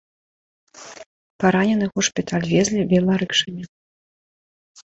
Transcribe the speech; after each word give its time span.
Параненых 1.43 1.91
у 2.03 2.05
шпіталь 2.07 2.47
везлі 2.55 2.87
веларыкшамі. 2.95 3.63